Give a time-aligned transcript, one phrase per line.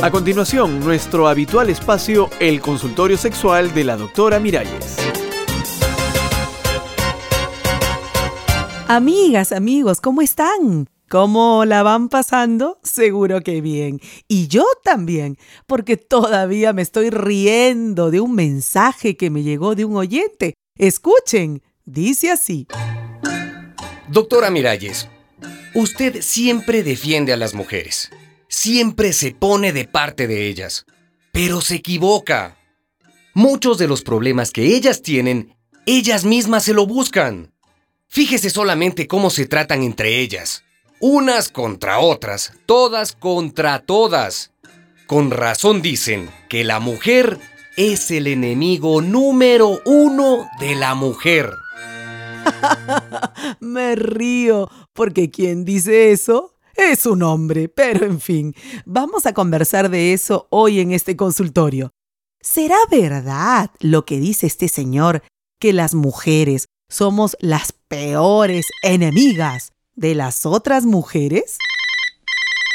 [0.00, 4.96] A continuación, nuestro habitual espacio, el consultorio sexual de la doctora Miralles.
[8.86, 10.88] Amigas, amigos, ¿cómo están?
[11.08, 12.78] ¿Cómo la van pasando?
[12.84, 14.00] Seguro que bien.
[14.28, 19.84] Y yo también, porque todavía me estoy riendo de un mensaje que me llegó de
[19.84, 20.54] un oyente.
[20.76, 22.68] Escuchen, dice así.
[24.06, 25.08] Doctora Miralles,
[25.74, 28.12] usted siempre defiende a las mujeres
[28.68, 30.84] siempre se pone de parte de ellas.
[31.32, 32.58] Pero se equivoca.
[33.32, 37.54] Muchos de los problemas que ellas tienen, ellas mismas se lo buscan.
[38.08, 40.64] Fíjese solamente cómo se tratan entre ellas.
[41.00, 44.52] Unas contra otras, todas contra todas.
[45.06, 47.38] Con razón dicen que la mujer
[47.78, 51.52] es el enemigo número uno de la mujer.
[53.60, 56.57] Me río, porque ¿quién dice eso?
[56.78, 58.54] Es un hombre, pero en fin,
[58.86, 61.90] vamos a conversar de eso hoy en este consultorio.
[62.40, 65.24] ¿Será verdad lo que dice este señor
[65.58, 71.58] que las mujeres somos las peores enemigas de las otras mujeres?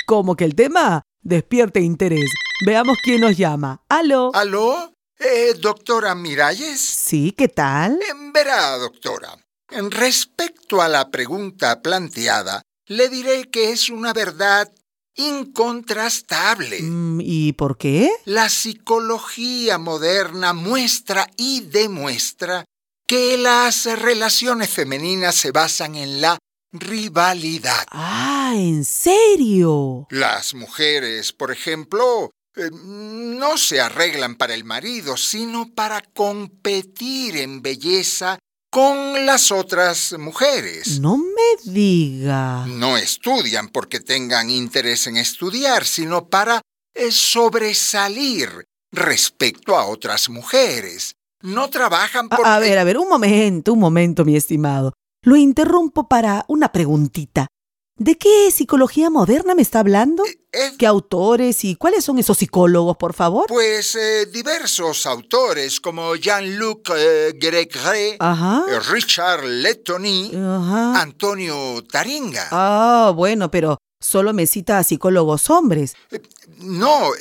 [0.05, 2.29] Como que el tema despierte interés.
[2.65, 3.85] Veamos quién nos llama.
[3.87, 4.31] ¿Aló?
[4.33, 4.93] ¿Aló?
[5.17, 6.81] Eh, ¿Doctora Miralles?
[6.81, 7.93] Sí, ¿qué tal?
[8.01, 9.37] Eh, verá, doctora.
[9.69, 14.71] Respecto a la pregunta planteada, le diré que es una verdad
[15.15, 16.81] incontrastable.
[16.81, 18.09] Mm, ¿Y por qué?
[18.25, 22.65] La psicología moderna muestra y demuestra
[23.07, 26.37] que las relaciones femeninas se basan en la
[26.71, 27.85] rivalidad.
[27.91, 30.07] Ah, ¿en serio?
[30.09, 37.61] Las mujeres, por ejemplo, eh, no se arreglan para el marido, sino para competir en
[37.61, 38.39] belleza
[38.73, 40.99] con las otras mujeres.
[40.99, 42.65] No me diga.
[42.65, 46.59] No estudian porque tengan interés en estudiar, sino para
[46.95, 48.49] eh, sobresalir
[48.91, 51.13] respecto a otras mujeres.
[51.43, 52.47] No trabajan por...
[52.47, 54.93] A, a ver, a ver, un momento, un momento, mi estimado.
[55.21, 57.45] Lo interrumpo para una preguntita.
[57.95, 60.23] ¿De qué psicología moderna me está hablando?
[60.51, 63.45] Eh, ¿Qué autores y cuáles son esos psicólogos, por favor?
[63.47, 68.17] Pues eh, diversos autores como Jean-Luc eh, Gregre,
[68.89, 72.47] Richard Letoni, Antonio Taringa.
[72.49, 75.95] Ah, bueno, pero solo me cita a psicólogos hombres.
[76.57, 77.11] no,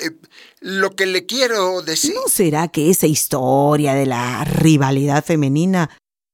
[0.60, 2.14] lo que le quiero decir...
[2.14, 5.90] ¿No será que esa historia de la rivalidad femenina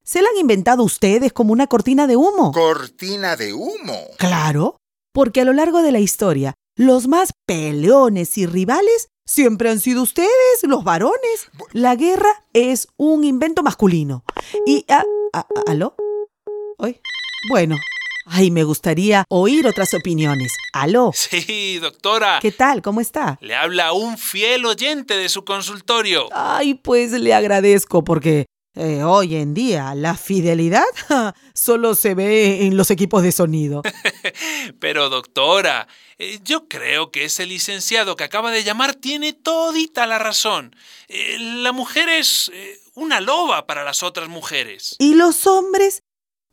[0.09, 2.51] ¿Se la han inventado ustedes como una cortina de humo?
[2.53, 4.07] ¿Cortina de humo?
[4.17, 4.79] Claro,
[5.13, 10.03] porque a lo largo de la historia, los más peleones y rivales siempre han sido
[10.03, 10.31] ustedes,
[10.63, 11.51] los varones.
[11.73, 14.25] La guerra es un invento masculino.
[14.65, 14.87] Y...
[14.89, 15.05] Ah,
[15.35, 15.95] ah, ah, ¿Aló?
[16.79, 17.03] ¿Hoy?
[17.51, 17.77] Bueno,
[18.31, 20.53] Ay, me gustaría oír otras opiniones.
[20.75, 21.13] ¿Aló?
[21.15, 22.41] Sí, doctora.
[22.43, 22.83] ¿Qué tal?
[22.83, 23.39] ¿Cómo está?
[23.41, 26.29] Le habla un fiel oyente de su consultorio.
[26.33, 28.45] Ay, pues le agradezco porque
[28.79, 30.85] eh, hoy en día la fidelidad
[31.55, 33.83] solo se ve en los equipos de sonido.
[34.79, 40.19] Pero doctora, eh, yo creo que ese licenciado que acaba de llamar tiene todita la
[40.19, 40.77] razón.
[41.09, 42.53] Eh, la mujer es
[42.95, 44.95] una loba para las otras mujeres.
[44.99, 46.03] ¿Y los hombres?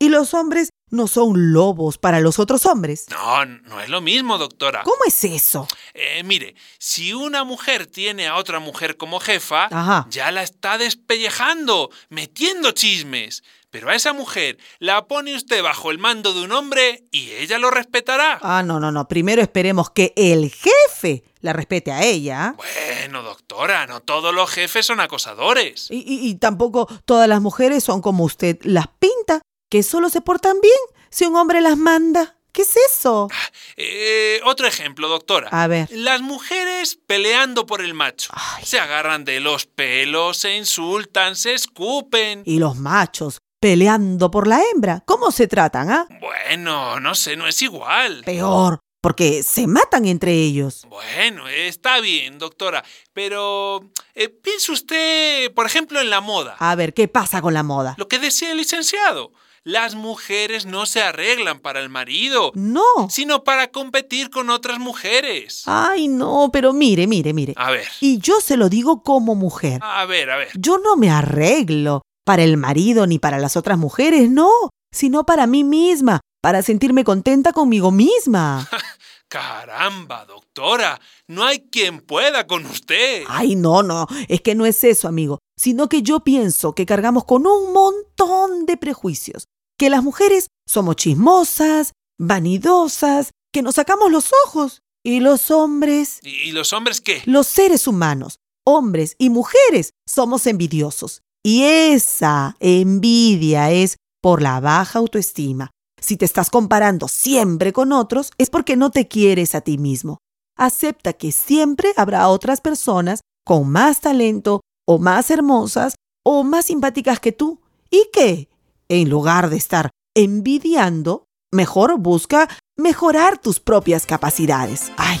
[0.00, 3.06] ¿Y los hombres no son lobos para los otros hombres?
[3.10, 4.82] No, no es lo mismo, doctora.
[4.82, 5.68] ¿Cómo es eso?
[5.94, 9.68] Eh, mire, si una mujer tiene a otra mujer como jefa,
[10.10, 13.42] ya la está despellejando, metiendo chismes.
[13.70, 17.58] Pero a esa mujer la pone usted bajo el mando de un hombre y ella
[17.58, 18.38] lo respetará.
[18.40, 19.06] Ah, no, no, no.
[19.06, 22.54] Primero esperemos que el jefe la respete a ella.
[22.56, 25.88] Bueno, doctora, no todos los jefes son acosadores.
[25.90, 30.74] y tampoco todas las mujeres son como usted las pinta que solo se portan bien
[31.10, 32.36] si un hombre las manda.
[32.52, 33.28] ¿Qué es eso?
[33.30, 35.50] Ah, eh, otro ejemplo, doctora.
[35.50, 35.88] A ver.
[35.90, 38.32] Las mujeres peleando por el macho.
[38.62, 42.42] Se agarran de los pelos, se insultan, se escupen.
[42.46, 45.02] ¿Y los machos peleando por la hembra?
[45.04, 46.06] ¿Cómo se tratan, ah?
[46.18, 48.22] Bueno, no sé, no es igual.
[48.24, 50.86] Peor, porque se matan entre ellos.
[50.88, 56.56] Bueno, está bien, doctora, pero eh, piense usted, por ejemplo, en la moda.
[56.58, 57.96] A ver, ¿qué pasa con la moda?
[57.98, 59.32] Lo que decía el licenciado.
[59.66, 62.52] Las mujeres no se arreglan para el marido.
[62.54, 63.10] No.
[63.10, 65.64] Sino para competir con otras mujeres.
[65.66, 67.52] Ay, no, pero mire, mire, mire.
[67.56, 67.88] A ver.
[68.00, 69.80] Y yo se lo digo como mujer.
[69.82, 70.50] A ver, a ver.
[70.56, 74.52] Yo no me arreglo para el marido ni para las otras mujeres, no,
[74.92, 78.68] sino para mí misma, para sentirme contenta conmigo misma.
[79.28, 83.24] Caramba, doctora, no hay quien pueda con usted.
[83.26, 87.24] Ay, no, no, es que no es eso, amigo, sino que yo pienso que cargamos
[87.24, 94.30] con un montón de prejuicios que las mujeres somos chismosas, vanidosas, que nos sacamos los
[94.46, 94.82] ojos.
[95.04, 96.18] ¿Y los hombres?
[96.22, 97.22] ¿Y los hombres qué?
[97.26, 101.22] Los seres humanos, hombres y mujeres, somos envidiosos.
[101.44, 105.70] Y esa envidia es por la baja autoestima.
[106.00, 110.18] Si te estás comparando siempre con otros, es porque no te quieres a ti mismo.
[110.56, 115.94] Acepta que siempre habrá otras personas con más talento o más hermosas
[116.24, 117.60] o más simpáticas que tú.
[117.90, 118.48] ¿Y qué?
[118.88, 124.92] En lugar de estar envidiando, mejor busca mejorar tus propias capacidades.
[124.96, 125.18] ¡Ay!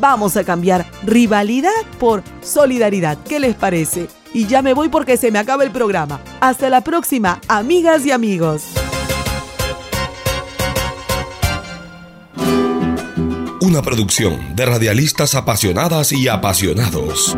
[0.00, 1.70] Vamos a cambiar rivalidad
[2.00, 3.16] por solidaridad.
[3.28, 4.08] ¿Qué les parece?
[4.32, 6.20] Y ya me voy porque se me acaba el programa.
[6.40, 8.64] Hasta la próxima, amigas y amigos.
[13.60, 17.36] Una producción de radialistas apasionadas y apasionados.